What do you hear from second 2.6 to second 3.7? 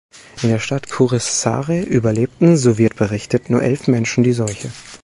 wird berichtet, nur